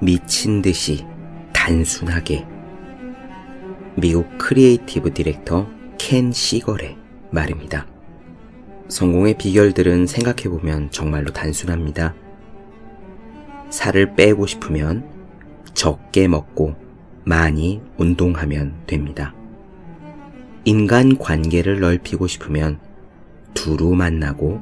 [0.00, 1.04] 미친 듯이
[1.52, 2.46] 단순하게
[3.96, 6.96] 미국 creative director 켄 시걸의
[7.32, 7.84] 말입니다.
[8.88, 12.14] 성공의 비결들은 생각해보면 정말로 단순합니다.
[13.70, 15.04] 살을 빼고 싶으면
[15.74, 16.76] 적게 먹고
[17.24, 19.34] 많이 운동하면 됩니다.
[20.64, 22.78] 인간 관계를 넓히고 싶으면
[23.52, 24.60] 두루 만나고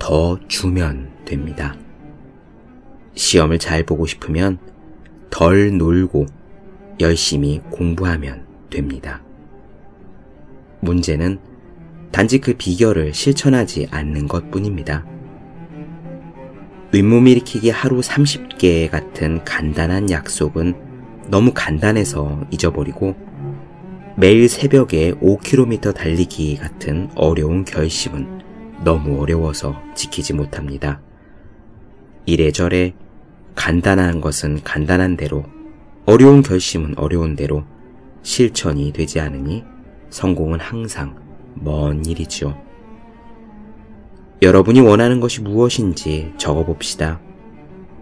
[0.00, 1.76] 더 주면 됩니다.
[3.14, 4.58] 시험을 잘 보고 싶으면
[5.30, 6.26] 덜 놀고
[7.00, 9.22] 열심히 공부하면 됩니다.
[10.80, 11.38] 문제는
[12.12, 15.04] 단지 그 비결을 실천하지 않는 것 뿐입니다.
[16.92, 20.74] 윗몸 일으키기 하루 30개 같은 간단한 약속은
[21.28, 23.16] 너무 간단해서 잊어버리고
[24.16, 28.42] 매일 새벽에 5km 달리기 같은 어려운 결심은
[28.84, 31.00] 너무 어려워서 지키지 못합니다.
[32.26, 32.94] 이래저래
[33.54, 35.44] 간단한 것은 간단한 대로,
[36.06, 37.64] 어려운 결심은 어려운 대로
[38.22, 39.64] 실천이 되지 않으니
[40.10, 41.16] 성공은 항상
[41.54, 42.60] 먼 일이죠.
[44.42, 47.20] 여러분이 원하는 것이 무엇인지 적어봅시다.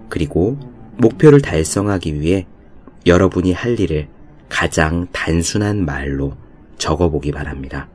[0.09, 0.59] 그리고
[0.97, 2.47] 목표를 달성하기 위해
[3.07, 4.09] 여러분이 할 일을
[4.49, 6.33] 가장 단순한 말로
[6.79, 7.89] 적어보기 바랍니다.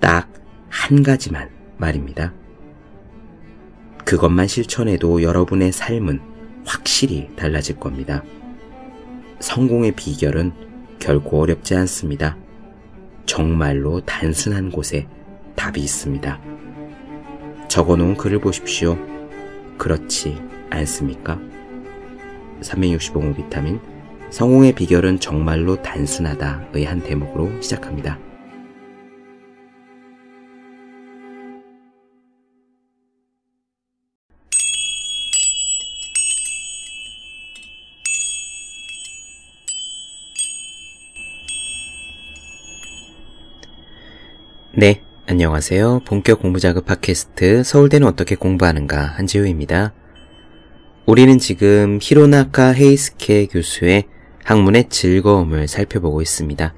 [0.00, 0.34] 딱
[0.74, 2.34] 한 가지만 말입니다.
[4.04, 6.20] 그것만 실천해도 여러분의 삶은
[6.64, 8.22] 확실히 달라질 겁니다.
[9.40, 10.52] 성공의 비결은
[10.98, 12.36] 결코 어렵지 않습니다.
[13.26, 15.06] 정말로 단순한 곳에
[15.56, 16.40] 답이 있습니다.
[17.68, 18.96] 적어 놓은 글을 보십시오.
[19.76, 20.40] 그렇지
[20.70, 21.38] 않습니까?
[22.60, 23.80] 365호 비타민
[24.30, 28.18] 성공의 비결은 정말로 단순하다의 한 대목으로 시작합니다.
[44.76, 46.00] 네, 안녕하세요.
[46.04, 49.92] 본격 공부자극 팟캐스트 서울대는 어떻게 공부하는가 한지우입니다.
[51.06, 54.04] 우리는 지금 히로나카 헤이스케 교수의
[54.42, 56.74] 학문의 즐거움을 살펴보고 있습니다.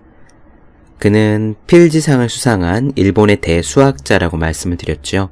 [0.99, 5.31] 그는 필지상을 수상한 일본의 대수학자라고 말씀을 드렸죠.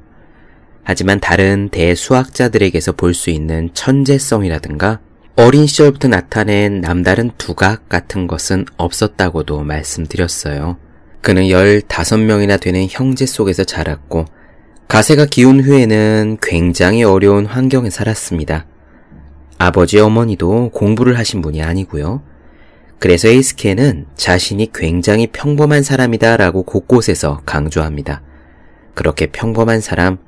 [0.83, 5.01] 하지만 다른 대수학자들에게서 볼 수 있는 천재성이라든가
[5.35, 10.77] 어린 시절부터 나타낸 남다른 두각 같은 것은 없었다고도 말씀드렸어요.
[11.25, 14.25] 그는 15명이나 되는 형제 속에서 자랐고
[14.87, 18.67] 가세가 기운 후에는 굉장히 어려운 환경에 살았습니다.
[19.57, 22.21] 아버지 어머니도 공부를 하신 분이 아니고요.
[22.99, 28.21] 그래서 에이스케는 자신이 굉장히 평범한 사람이다라고 곳곳에서 강조합니다.
[28.93, 30.19] 그렇게 평범한 사람,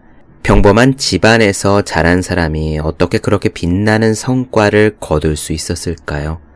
[0.41, 6.47] 평범한 집안에서 자란 사람이 어떻게 그렇게 빛나는 성과를 거둘 수 있었을까요?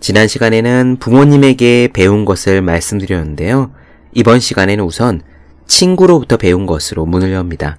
[0.00, 3.70] 지난 시간에는 부모님에게 배운 것을 말씀드렸는데요.
[4.14, 5.20] 이번 시간에는 우선
[5.66, 7.76] 친구로부터 배운 것으로 문을 엽니다.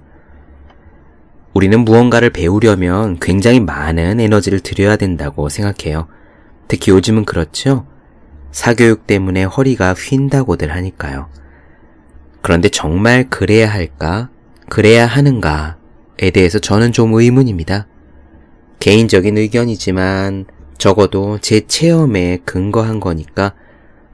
[1.52, 6.06] 우리는 무언가를 배우려면 굉장히 많은 에너지를 들여야 된다고 생각해요.
[6.68, 7.86] 특히 요즘은 그렇죠?
[8.52, 11.28] 사교육 때문에 허리가 휜다고들 하니까요.
[12.40, 14.30] 그런데 정말 그래야 할까?
[14.68, 17.88] 그래야 하는가에 대해서 저는 좀 의문입니다.
[18.78, 20.46] 개인적인 의견이지만
[20.82, 23.54] 적어도 제 체험에 근거한 거니까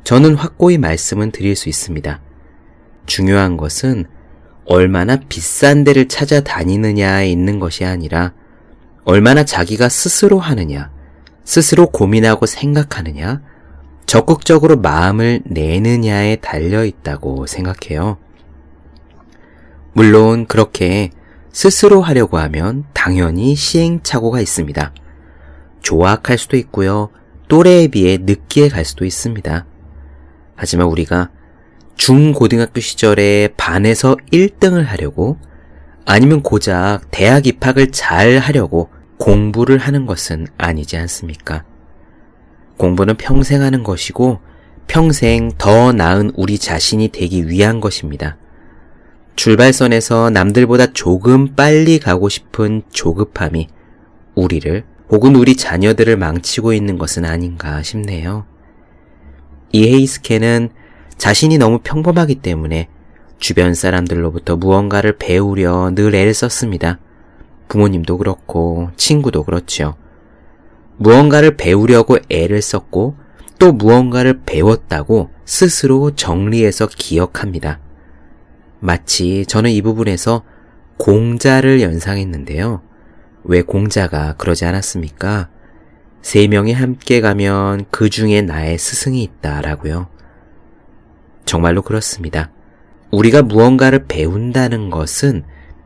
[0.05, 2.21] 저는 확고히 말씀은 드릴 수 있습니다.
[3.07, 4.05] 중요한 것은
[4.67, 8.35] 얼마나 비싼 데를 찾아다니느냐에 있는 것이 아니라
[9.05, 10.91] 얼마나 자기가 스스로 하느냐,
[11.43, 13.41] 스스로 고민하고 생각하느냐,
[14.05, 18.19] 적극적으로 마음을 내느냐에 달려 있다고 생각해요.
[19.95, 21.13] 물론 그렇게
[21.51, 24.93] 스스로 하려고 하면 당연히 시행착오가 있습니다.
[25.81, 27.11] 조악할 수도 있고요.
[27.49, 29.67] 또래에 비해 늦게 갈 수도 있습니다.
[30.55, 31.31] 하지만 우리가
[31.97, 35.39] 중고등학교 시절에 반에서 1등을 하려고
[36.05, 41.65] 아니면 고작 대학 입학을 잘 하려고 공부를 하는 것은 아니지 않습니까?
[42.77, 44.41] 공부는 평생 하는 것이고
[44.87, 48.37] 평생 더 나은 우리 자신이 되기 위한 것입니다.
[49.37, 53.69] 출발선에서 남들보다 조금 빨리 가고 싶은 조급함이
[54.35, 58.45] 우리를 혹은 우리 자녀들을 망치고 있는 것은 아닌가 싶네요.
[59.73, 60.71] 이 헤이스케는
[61.17, 62.89] 자신이 너무 평범하기 때문에
[63.39, 66.99] 주변 사람들로부터 무언가를 배우려 늘 애를 썼습니다.
[67.69, 69.95] 부모님도 그렇고 친구도 그렇죠.
[70.97, 73.17] 무언가를 배우려고 애를 썼고
[73.59, 77.81] 또 무언가를 배웠다고 스스로 정리해서 기억합니다.
[78.81, 80.43] 마치 저는 이 부분에서
[80.97, 82.83] 공자를 연상했는데요.
[83.45, 85.49] 왜 공자가 그러지 않았습니까?
[86.23, 90.09] 세 명이 함께 가면 그 중에 나의 스승이 있다라고요.
[91.45, 92.51] 정말로 그렇습니다.
[93.11, 95.45] 우리가 무언가를 배운다는 것은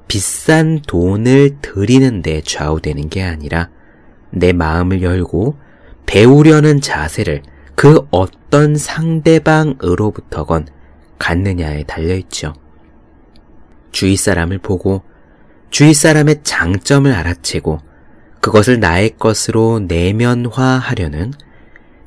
[0.08, 3.70] 비싼 돈을 들이는데 좌우되는 게 아니라
[4.30, 5.56] 내 마음을 열고
[6.06, 7.42] 배우려는 자세를
[7.74, 10.66] 그 어떤 상대방으로부터건
[11.18, 12.54] 갖느냐에 달려있죠.
[13.92, 15.02] 주위 사람을 보고
[15.72, 17.80] 주위 사람의 장점을 알아채고
[18.42, 21.32] 그것을 나의 것으로 내면화하려는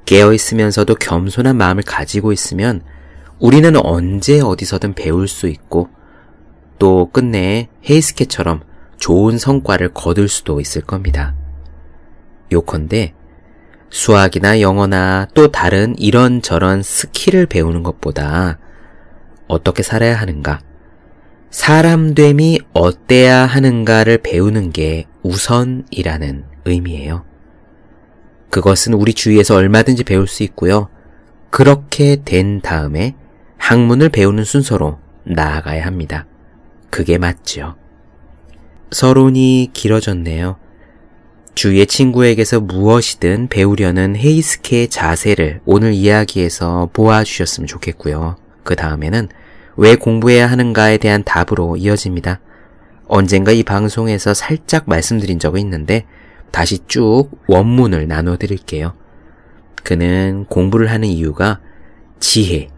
[0.06, 2.84] 깨어있으면서도 겸손한 마음을 가지고 있으면
[3.40, 5.90] 우리는 언제 어디서든 배울 수 있고
[6.78, 8.62] 또 끝내 헤이스케처럼
[8.98, 11.34] 좋은 성과를 거둘 수도 있을 겁니다.
[12.52, 13.16] 요컨대
[13.90, 18.60] 수학이나 영어나 또 다른 이런저런 skill을 배우는 것보다
[19.48, 20.60] 어떻게 살아야 하는가,
[21.50, 27.26] 사람됨이 어때야 하는가를 배우는 게 우선이라는 의미예요.
[28.50, 30.90] 그것은 우리 주위에서 얼마든지 배울 수 있고요.
[31.50, 33.16] 그렇게 된 다음에
[33.58, 36.26] 학문을 배우는 순서로 나아가야 합니다.
[36.90, 37.76] 그게 맞죠.
[38.92, 40.58] 서론이 길어졌네요.
[41.56, 48.36] 주위의 친구에게서 무엇이든 배우려는 헤이스케의 자세를 오늘 이야기에서 보아주셨으면 좋겠고요.
[48.64, 49.30] 그 다음에는
[49.78, 52.40] 왜 공부해야 하는가에 대한 답으로 이어집니다.
[53.08, 56.06] 언젠가 이 방송에서 살짝 말씀드린 적이 있는데
[56.52, 58.94] 다시 쭉 원문을 나눠 드릴게요.
[59.84, 61.60] 그는 공부를 하는 이유가
[62.20, 62.70] 지혜,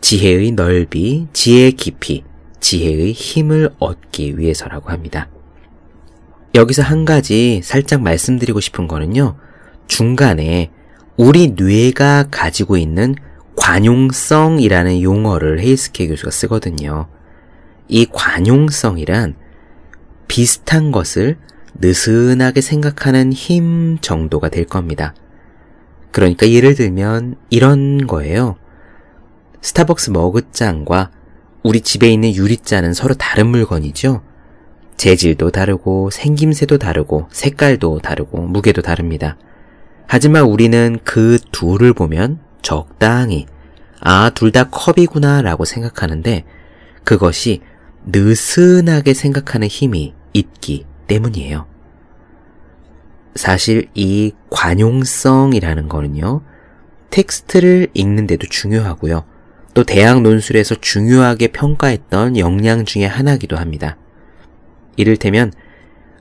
[0.00, 2.24] 지혜의 넓이, 지혜의 깊이,
[2.60, 5.28] 지혜의 힘을 얻기 위해서라고 합니다.
[6.54, 9.36] 여기서 한 가지 살짝 말씀드리고 싶은 거는요.
[9.86, 10.70] 중간에
[11.16, 13.14] 우리 뇌가 가지고 있는
[13.56, 17.08] 관용성이라는 용어를 헤이스케 교수가 쓰거든요.
[17.88, 19.34] 이 관용성이란
[20.28, 21.36] 비슷한 것을
[21.74, 25.14] 느슨하게 생각하는 힘 정도가 될 겁니다.
[26.10, 28.56] 그러니까 예를 들면 이런 거예요.
[29.60, 31.10] 스타벅스 머그잔과
[31.62, 34.22] 우리 집에 있는 유리잔은 서로 다른 물건이죠?
[34.96, 39.36] 재질도 다르고 생김새도 다르고 색깔도 다르고 무게도 다릅니다.
[40.06, 43.46] 하지만 우리는 그 둘을 보면 적당히
[44.00, 46.44] 아, 둘 다 컵이구나 라고 생각하는데
[47.04, 47.60] 그것이
[48.06, 51.66] 느슨하게 생각하는 힘이 있기 때문이에요.
[53.34, 56.42] 사실 이 관용성이라는 거는요,
[57.10, 59.24] 텍스트를 읽는데도 중요하고요.
[59.74, 63.96] 또 대학 논술에서 중요하게 평가했던 역량 중의 하나이기도 합니다.
[64.96, 65.52] 이를테면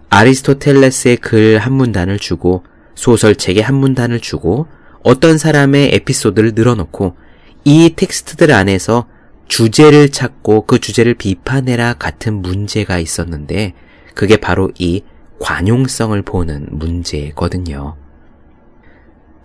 [0.09, 2.63] 아리스토텔레스의 글 한 문단을 주고
[2.95, 4.67] 소설책의 한 문단을 주고
[5.03, 7.15] 어떤 사람의 에피소드를 늘어놓고
[7.63, 9.07] 이 텍스트들 안에서
[9.47, 13.73] 주제를 찾고 그 주제를 비판해라 같은 문제가 있었는데
[14.15, 15.03] 그게 바로 이
[15.39, 17.97] 관용성을 보는 문제거든요.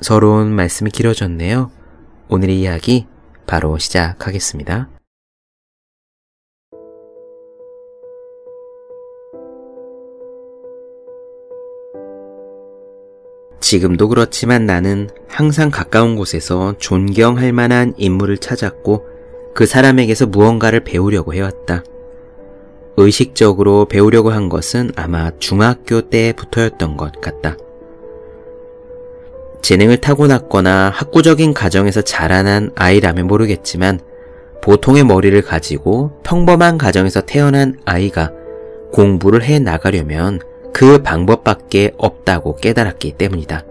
[0.00, 1.70] 서론 말씀이 길어졌네요.
[2.28, 3.06] 오늘의 이야기
[3.46, 4.95] 바로 시작하겠습니다.
[13.66, 19.04] 지금도 그렇지만 나는 항상 가까운 곳에서 존경할 만한 인물을 찾았고
[19.56, 21.82] 그 사람에게서 무언가를 배우려고 해왔다.
[22.96, 27.56] 의식적으로 배우려고 한 것은 아마 중학교 때부터였던 것 같다.
[29.62, 33.98] 재능을 타고났거나 학구적인 가정에서 자라난 아이라면 모르겠지만
[34.62, 38.30] 보통의 머리를 가지고 평범한 가정에서 태어난 아이가
[38.92, 40.38] 공부를 해 나가려면
[40.76, 43.64] 그 방법밖에 없다고 깨달았기 때문이다.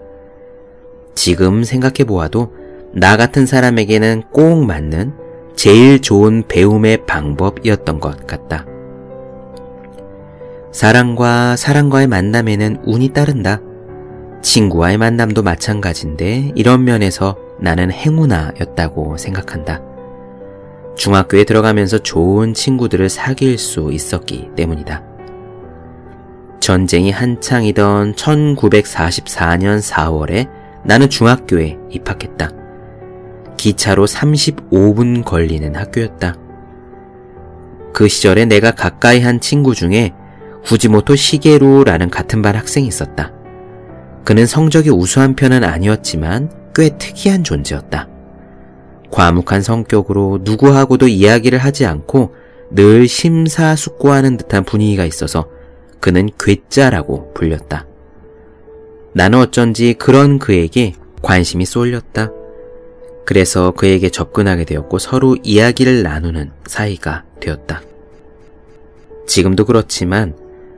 [1.14, 2.52] 지금 생각해 보아도
[2.94, 5.14] 나 같은 사람에게는 꼭 맞는
[5.56, 8.66] 제일 좋은 배움의 방법이었던 것 같다.
[10.72, 13.62] 사랑과 사랑과의 만남에는 운이 따른다.
[14.42, 19.80] 친구와의 만남도 마찬가지인데 이런 면에서 나는 행운아였다고 생각한다.
[20.96, 25.15] 중학교에 들어가면서 좋은 친구들을 사귈 수 있었기 때문이다.
[26.66, 30.50] 전쟁이 한창이던 1944년 4월에
[30.84, 32.50] 나는 중학교에 입학했다.
[33.56, 36.36] 기차로 35분 걸리는 학교였다.
[37.94, 40.14] 그 시절에 내가 가까이 한 친구 중에
[40.64, 43.32] 후지모토 시게루라는 같은 반 학생이 있었다.
[44.24, 48.08] 그는 성적이 우수한 편은 아니었지만 꽤 특이한 존재였다.
[49.12, 52.34] 과묵한 성격으로 누구하고도 이야기를 하지 않고
[52.72, 55.54] 늘 심사숙고하는 듯한 분위기가 있어서
[56.00, 57.86] 그는 괴짜라고 불렸다.
[59.14, 62.32] 나는 어쩐지 그런 그에게 관심이 쏠렸다.
[63.26, 67.82] 그래서 그에게 접근하게 되었고 서로 이야기를 나누는 사이가 되었다.
[69.26, 70.36] 지금도 그렇지만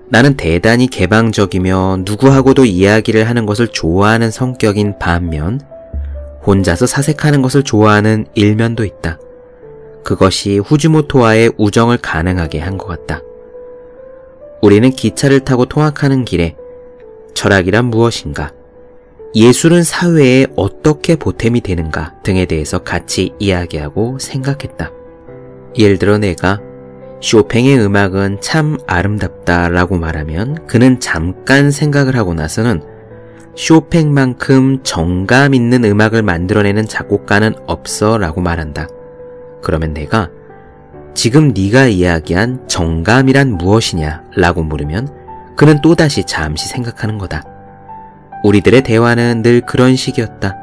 [0.09, 5.59] 나는 대단히 개방적이며 누구하고도 이야기를 하는 것을 좋아하는 성격인 반면
[6.45, 9.19] 혼자서 사색하는 것을 좋아하는 일면도 있다.
[10.05, 13.21] 그것이 후지모토와의 우정을 가능하게 한 것 같다.
[14.61, 16.55] 우리는 기차를 타고 통학하는 길에
[17.33, 18.51] 철학이란 무엇인가,
[19.35, 24.91] 예술은 사회에 어떻게 보탬이 되는가 등에 대해서 같이 이야기하고 생각했다.
[25.77, 26.59] 예를 들어 내가
[27.21, 32.81] 쇼팽의 음악은 참 아름답다 라고 말하면 그는 잠깐 생각을 하고 나서는
[33.55, 38.87] 쇼팽만큼 정감 있는 음악을 만들어내는 작곡가는 없어 라고 말한다.
[39.61, 40.29] 그러면 내가
[41.17, 45.09] 지금 네가 이야기한 정감이란 무엇이냐 라고 물으면
[45.55, 47.43] 그는 또다시 잠시 생각하는 거다.
[48.43, 50.55] 우리들의 대화는 늘 그런 식이었다.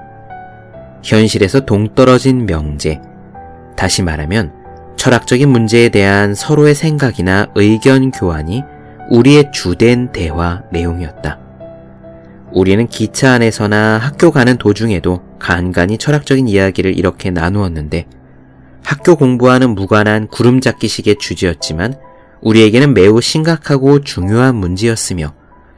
[1.02, 3.00] 현실에서 동떨어진 명제.
[3.76, 4.52] 다시 말하면
[4.94, 8.62] 철학적인 문제에 대한 서로의 생각이나 의견 교환이
[9.10, 11.36] 우리의 주된 대화 내용이었다.
[12.52, 18.06] 우리는 기차 안에서나 학교 가는 도중에도 간간히 철학적인 이야기를 이렇게 나누었는데
[18.84, 21.94] 학교 공부와는 무관한 구름잡기식의 주제였지만
[22.42, 25.34] 우리에게는 매우 심각하고 중요한 문제였으며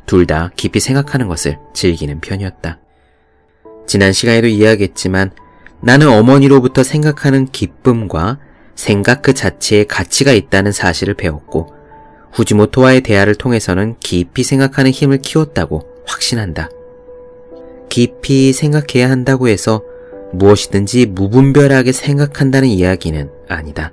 [0.06, 2.78] 둘 다 깊이 생각하는 것을 즐기는 편이었다.
[3.86, 5.30] 지난 시간에도 이야기했지만
[5.80, 8.38] 나는 어머니로부터 생각하는 기쁨과
[8.74, 11.74] 생각 그 자체에 가치가 있다는 사실을 배웠고
[12.32, 16.68] 후지모토와의 대화를 통해서는 깊이 생각하는 힘을 키웠다고 확신한다.
[17.88, 19.82] 깊이 생각해야 한다고 해서
[20.32, 23.92] 무엇이든지 무분별하게 생각한다는 이야기는 아니다.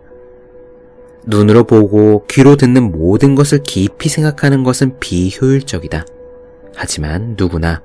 [1.25, 6.05] 눈으로 보고 귀로 듣는 모든 것을 깊이 생각하는 것은 비효율적이다.
[6.75, 7.81] 하지만 누구나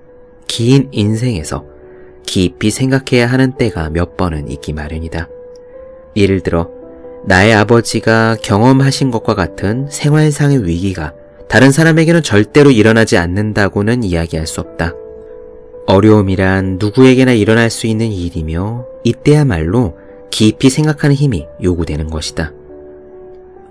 [0.46, 1.64] 긴 인생에서
[2.26, 5.28] 깊이 생각해야 하는 때가 몇 번은 있기 마련이다.
[6.16, 6.70] 예를 들어,
[7.24, 11.14] 나의 아버지가 경험하신 것과 같은 생활상의 위기가
[11.48, 14.92] 다른 사람에게는 절대로 일어나지 않는다고는 이야기할 수 없다.
[15.88, 19.96] 어려움이란 누구에게나 일어날 수 있는 일이며 이때야말로
[20.30, 22.52] 깊이 생각하는 힘이 요구되는 것이다.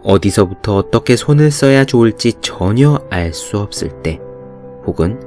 [0.02, 4.20] 어디서부터 어떻게 손을 써야 좋을지 전혀 알 수 없을 때,
[4.88, 5.20] 혹은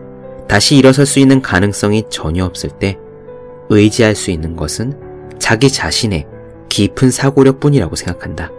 [0.49, 2.99] 다시 일어설 수 있는 가능성이 전혀 없을 때,
[3.69, 4.99] 의지할 수 있는 것은
[5.39, 6.27] 자기 자신의
[6.69, 8.51] 깊은 사고력 뿐이라고 생각한다.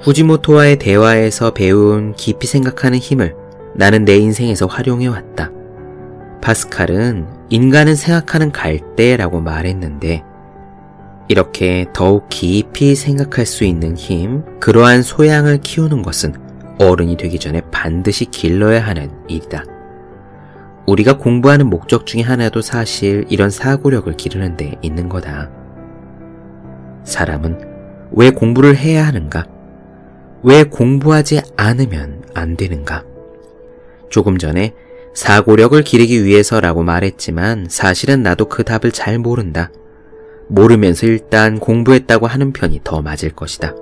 [0.00, 3.36] 후지모토와의 대화에서 배운 깊이 생각하는 힘을
[3.76, 5.52] 나는 내 인생에서 활용해 왔다.
[6.42, 10.24] 파스칼은 인간은 생각하는 갈대라고 말했는데
[11.28, 16.34] 이렇게 더욱 깊이 생각할 수 있는 힘, 그러한 소양을 키우는 것은
[16.78, 19.64] 어른이 되기 전에 반드시 길러야 하는 일이다.
[20.86, 25.48] 우리가 공부하는 목적 중에 하나도 사실 이런 사고력을 기르는 데 있는 거다.
[27.04, 27.60] 사람은
[28.10, 29.46] 왜 공부를 해야 하는가?
[30.42, 33.04] 왜 공부하지 않으면 안 되는가?
[34.10, 34.74] 조금 전에
[35.14, 39.70] 사고력을 기르기 위해서라고 말했지만 사실은 나도 그 답을 잘 모른다.
[40.48, 43.74] 모르면서 일단 공부했다고 하는 편이 더 맞을 것이다.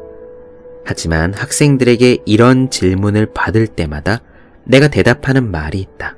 [0.84, 4.22] 하지만 학생들에게 이런 질문을 받을 때마다
[4.64, 6.16] 내가 대답하는 말이 있다.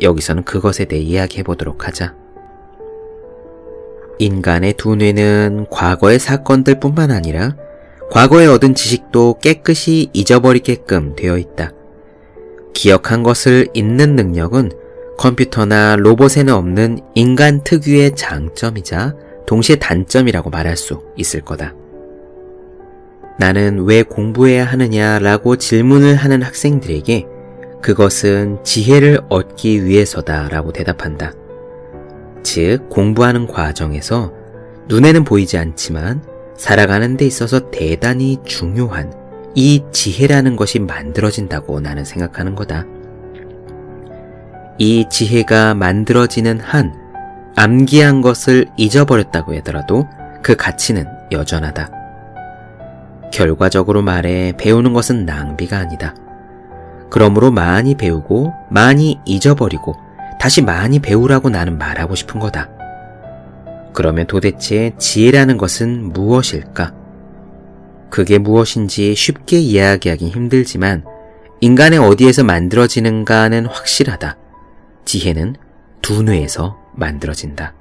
[0.00, 2.14] 여기서는 그것에 대해 이야기해 보도록 하자.
[4.18, 7.56] 인간의 두 뇌는 과거의 사건들 뿐만 아니라
[8.10, 11.72] 과거에 얻은 지식도 깨끗이 잊어버리게끔 되어 있다.
[12.72, 14.72] 기억한 것을 잊는 능력은
[15.18, 19.14] 컴퓨터나 로봇에는 없는 인간 특유의 장점이자
[19.46, 21.74] 동시에 단점이라고 말할 수 있을 거다.
[23.38, 27.26] 나는 왜 공부해야 하느냐라고 질문을 하는 학생들에게
[27.80, 31.32] 그것은 지혜를 얻기 위해서다 라고 대답한다.
[32.42, 34.32] 즉, 공부하는 과정에서
[34.88, 36.22] 눈에는 보이지 않지만
[36.56, 39.12] 살아가는 데 있어서 대단히 중요한
[39.54, 42.86] 이 지혜라는 것이 만들어진다고 나는 생각하는 거다.
[44.78, 46.94] 이 지혜가 만들어지는 한
[47.56, 50.06] 암기한 것을 잊어버렸다고 하더라도
[50.42, 51.90] 그 가치는 여전하다.
[53.32, 56.14] 결과적으로 말해 배우는 것은 낭비가 아니다.
[57.10, 59.94] 그러므로 많이 배우고 많이 잊어버리고
[60.40, 62.70] 다시 많이 배우라고 나는 말하고 싶은 거다.
[63.92, 67.01] 그러면 도대체 지혜라는 것은 무엇일까?
[68.12, 71.02] 그게 무엇인지 쉽게 이야기하기 힘들지만
[71.62, 74.36] 인간의 어디에서 만들어지는가는 확실하다.
[75.06, 75.56] 지혜는
[76.02, 77.74] 두 뇌에서 만들어진다.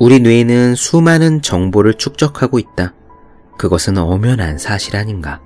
[0.00, 2.94] 우리 뇌는 수많은 정보를 축적하고 있다.
[3.58, 5.40] 그것은 엄연한 사실 아닌가.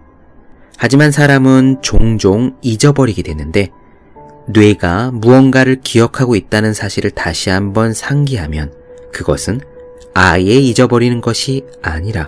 [0.79, 3.69] 하지만 사람은 종종 잊어버리게 되는데
[4.49, 8.73] 뇌가 무언가를 기억하고 있다는 사실을 다시 한번 상기하면
[9.13, 9.61] 그것은
[10.15, 12.27] 아예 잊어버리는 것이 아니라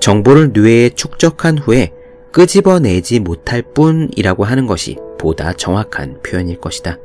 [0.00, 1.92] 정보를 뇌에 축적한 후에
[2.32, 6.98] 끄집어내지 못할 뿐이라고 하는 것이 보다 정확한 표현일 것이다.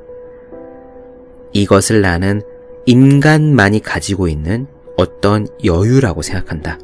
[1.54, 2.42] 이것을 나는
[2.86, 6.80] 인간만이 가지고 있는 어떤 여유라고 생각한다.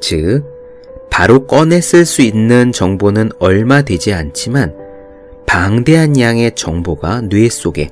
[0.00, 0.44] 즉,
[1.10, 1.46] 바로
[1.80, 4.74] 쓸수 있는 정보는 얼마 되지 않지만
[5.46, 7.90] 방대한 양의 정보가 뇌 속에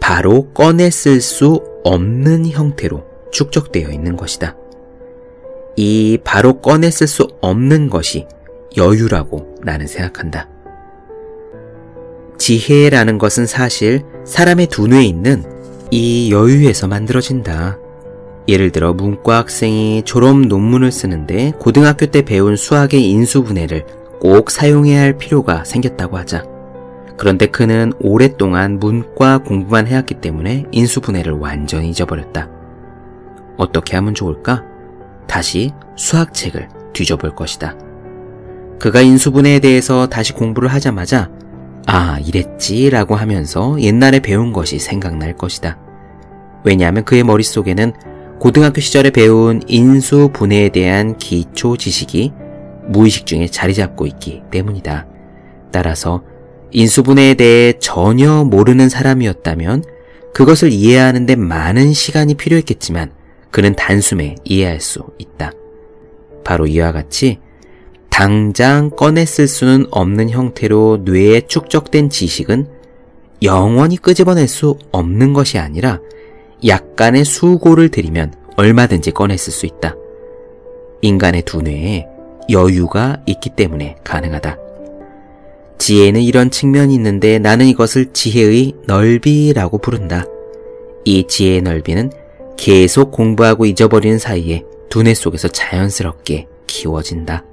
[0.00, 0.48] 바로
[0.90, 4.56] 쓸수 없는 형태로 축적되어 있는 것이다.
[5.76, 8.26] 이 바로 쓸수 없는 것이
[8.76, 10.48] 여유라고 나는 생각한다.
[12.38, 15.44] 지혜라는 것은 사실 사람의 두뇌에 있는
[15.90, 17.78] 이 여유에서 만들어진다.
[18.48, 23.84] 예를 들어 문과 학생이 졸업 논문을 쓰는데 고등학교 때 배운 수학의 인수분해를
[24.20, 26.44] 꼭 사용해야 할 필요가 생겼다고 하자.
[27.16, 32.50] 그런데 그는 오랫동안 문과 공부만 해왔기 때문에 인수분해를 완전히 잊어버렸다.
[33.56, 34.75] 어떻게 하면 좋을까?
[35.26, 37.76] 다시 수학책을 뒤져볼 것이다.
[38.78, 41.30] 그가 인수분해에 대해서 다시 공부를 하자마자
[41.86, 45.78] 아, 이랬지 라고 하면서 옛날에 배운 것이 생각날 것이다.
[46.64, 47.92] 왜냐하면 그의 머릿속에는
[48.40, 52.32] 고등학교 시절에 배운 인수 분해에 대한 기초 지식이
[52.88, 55.06] 무의식 중에 자리 잡고 있기 때문이다.
[55.72, 56.22] 따라서
[56.72, 59.84] 인수분해에 대해 전혀 모르는 사람이었다면
[60.34, 63.10] 그것을 이해하는데 많은 시간이 필요했겠지만
[63.56, 65.50] 그는 단숨에 이해할 수 있다.
[66.44, 67.38] 바로 이와 같이
[68.10, 68.90] 당장
[69.24, 72.66] 쓸 수는 없는 형태로 뇌에 축적된 지식은
[73.42, 76.00] 영원히 끄집어낼 수 없는 것이 아니라
[76.66, 79.96] 약간의 수고를 들이면 얼마든지 쓸수 있다.
[81.00, 82.06] 인간의 두뇌에
[82.50, 84.58] 여유가 있기 때문에 가능하다.
[85.78, 90.26] 지혜는 이런 측면이 있는데 나는 이것을 지혜의 넓이라고 부른다.
[91.06, 92.10] 이 지혜의 넓이는
[92.56, 97.44] 계속 공부하고 잊어버리는 사이에 두뇌 속에서 자연스럽게 키워진다.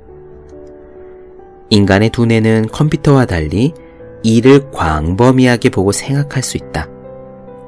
[1.69, 3.74] 인간의 두뇌는 컴퓨터와 달리
[4.24, 6.87] 이를 광범위하게 보고 생각할 수 있다.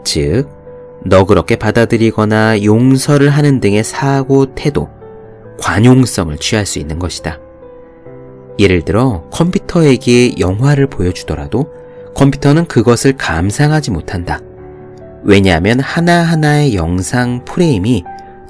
[0.03, 0.47] 즉,
[1.03, 4.89] 너그럽게 받아들이거나 용서를 하는 등의 사고, 태도,
[5.59, 7.39] 관용성을 취할 수 있는 것이다.
[8.59, 11.69] 예를 들어 컴퓨터에게 영화를 보여주더라도
[12.15, 14.39] 컴퓨터는 그것을 감상하지 못한다.
[15.25, 18.03] 왜냐하면 하나하나의 영상 프레임이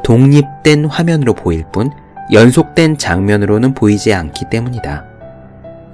[0.04, 1.90] 독립된 화면으로 보일 뿐
[2.32, 5.06] 연속된 장면으로는 보이지 않기 때문이다.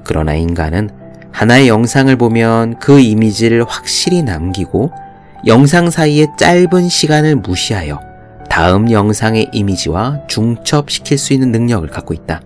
[0.03, 0.89] 그러나 인간은
[1.31, 4.91] 하나의 영상을 보면 그 이미지를 확실히 남기고
[5.45, 7.99] 영상 사이의 짧은 시간을 무시하여
[8.49, 12.41] 다음 영상의 이미지와 중첩시킬 수 있는 능력을 갖고 있다.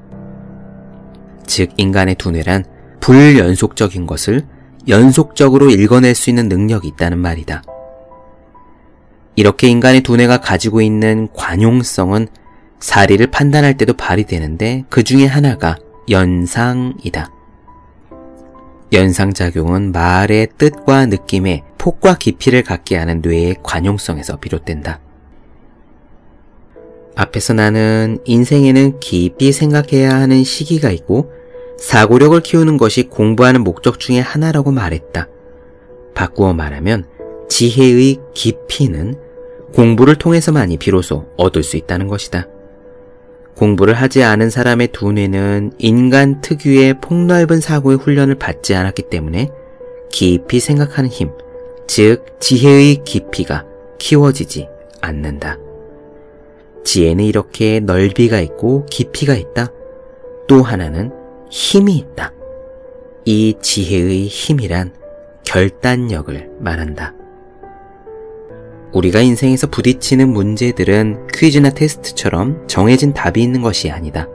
[1.48, 2.66] 즉, 인간의 두뇌란
[3.00, 4.46] 불연속적인 것을
[4.88, 7.64] 연속적으로 읽어낼 수 있는 능력이 있다는 말이다.
[9.36, 12.28] 이렇게 인간의 두뇌가 가지고 있는 관용성은
[12.80, 15.78] 사리를 판단할 때도 발휘되는데 그 중에 하나가
[16.10, 17.32] 연상이다.
[18.94, 25.00] 연상작용은 말의 뜻과 느낌에 폭과 깊이를 갖게 하는 뇌의 관용성에서 비롯된다.
[27.16, 31.32] 앞에서 나는 인생에는 깊이 생각해야 하는 시기가 있고
[31.80, 35.28] 사고력을 키우는 것이 공부하는 목적 중의 하나라고 말했다.
[36.14, 37.06] 바꾸어 말하면
[37.50, 39.25] 지혜의 깊이는
[39.76, 42.48] 공부를 통해서만이 비로소 얻을 수 있다는 것이다.
[43.56, 49.50] 공부를 하지 않은 사람의 두뇌는 인간 특유의 폭넓은 사고의 훈련을 받지 않았기 때문에
[50.10, 51.32] 깊이 생각하는 힘,
[51.88, 53.66] 즉 지혜의 깊이가
[53.98, 54.70] 키워지지
[55.02, 55.58] 않는다.
[56.86, 59.72] 지혜는 이렇게 넓이가 있고 깊이가 있다.
[60.48, 61.12] 또 하나는
[61.50, 62.32] 힘이 있다.
[63.26, 64.94] 이 지혜의 힘이란
[65.44, 67.15] 결단력을 말한다.
[68.94, 74.28] 우리가 인생에서 부딪히는 문제들은 퀴즈나 테스트처럼 정해진 답이 있는 것이 아니다.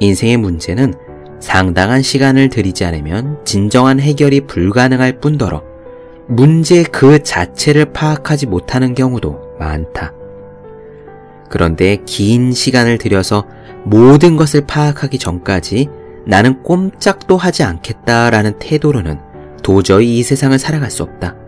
[0.00, 0.94] 인생의 문제는
[1.40, 5.62] 상당한 시간을 들이지 않으면 진정한 해결이 불가능할 뿐더러
[6.26, 10.12] 문제 그 자체를 파악하지 못하는 경우도 많다.
[11.48, 13.46] 그런데 긴 시간을 들여서
[13.84, 15.88] 모든 것을 파악하기 전까지
[16.26, 19.18] 나는 꼼짝도 하지 않겠다라는 태도로는
[19.62, 21.39] 도저히 이 세상을 살아갈 수 없다.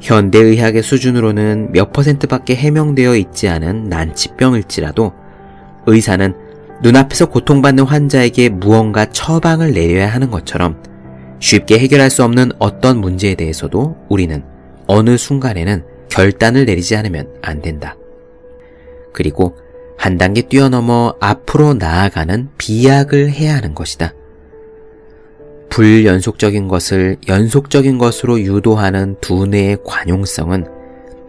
[0.00, 5.12] 현대의학의 수준으로는 몇 퍼센트밖에 해명되어 있지 않은 난치병일지라도
[5.86, 6.34] 의사는
[6.82, 10.82] 눈앞에서 고통받는 환자에게 무언가 처방을 내려야 하는 것처럼
[11.38, 14.42] 쉽게 해결할 수 없는 어떤 문제에 대해서도 우리는
[14.86, 17.96] 어느 순간에는 결단을 내리지 않으면 안 된다.
[19.12, 19.56] 그리고
[19.98, 24.12] 한 단계 뛰어넘어 앞으로 나아가는 비약을 해야 하는 것이다.
[25.70, 30.66] 불연속적인 것을 연속적인 것으로 유도하는 두뇌의 관용성은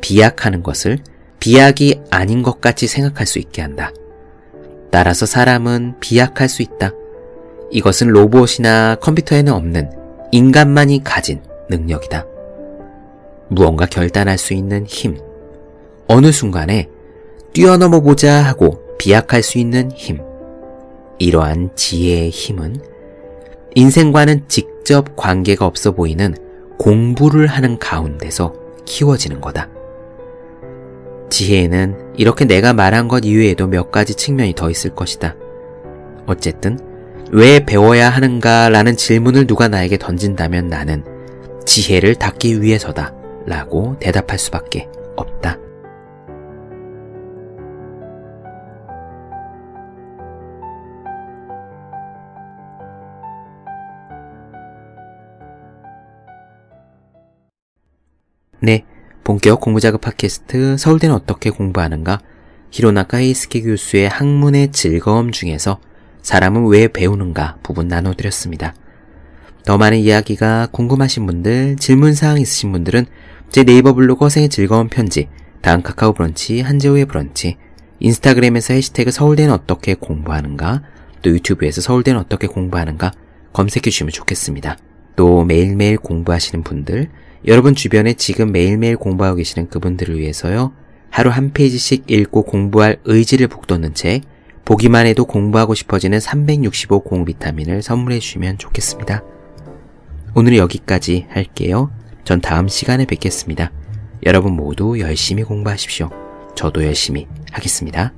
[0.02, 1.00] 비약하는 것을
[1.39, 3.91] 비약이 아닌 것 같이 생각할 수 있게 한다.
[4.91, 6.91] 따라서 사람은 비약할 수 있다.
[7.71, 9.91] 이것은 로봇이나 컴퓨터에는 없는
[10.32, 12.26] 인간만이 가진 능력이다.
[13.50, 15.17] 무언가 결단할 수 있는 힘.
[16.08, 16.89] 어느 순간에
[17.54, 20.19] 뛰어넘어 보자 하고 비약할 수 있는 힘.
[21.19, 22.82] 이러한 지혜의 힘은
[23.77, 26.33] 인생과는 직접 관계가 없어 보이는
[26.79, 29.69] 공부를 하는 가운데서 키워지는 거다.
[31.29, 35.35] 지혜에는 이렇게 내가 말한 것 이외에도 몇 가지 측면이 더 있을 것이다.
[36.25, 36.79] 어쨌든,
[37.31, 41.03] 왜 배워야 하는가 라는 질문을 누가 나에게 던진다면 나는
[41.63, 43.13] 지혜를 닦기 위해서다
[43.45, 45.59] 라고 대답할 수밖에 없다.
[58.59, 58.85] 네,
[59.23, 62.19] 본격 공부자극 팟캐스트 서울대는 어떻게 공부하는가
[62.71, 65.79] 히로나카 이스케 교수의 학문의 즐거움 중에서
[66.23, 68.73] 사람은 왜 배우는가 부분 나눠드렸습니다.
[69.63, 73.05] 더 많은 이야기가 궁금하신 분들, 질문사항 있으신 분들은
[73.51, 75.29] 제 네이버 블로그 생의 즐거운 편지,
[75.61, 77.57] 다음 카카오 브런치, 한재호의 브런치,
[77.99, 80.81] 인스타그램에서 해시태그 서울대는 어떻게 공부하는가,
[81.21, 83.11] 또 유튜브에서 서울대는 어떻게 공부하는가
[83.53, 84.77] 검색해 주시면 좋겠습니다.
[85.15, 87.09] 또 매일매일 공부하시는 분들,
[87.45, 90.73] 여러분 주변에 지금 매일매일 공부하고 계시는 그분들을 위해서요.
[91.10, 94.21] 하루 한 페이지씩 읽고 공부할 의지를 북돋는 책,
[94.65, 99.23] 보기만 해도 공부하고 싶어지는 365 공비타민을 선물해 주시면 좋겠습니다.
[100.36, 101.91] 오늘은 여기까지 할게요.
[102.23, 103.71] 전 다음 시간에 뵙겠습니다.
[104.26, 106.10] 여러분 모두 열심히 공부하십시오.
[106.56, 108.13] 저도 열심히 하겠습니다.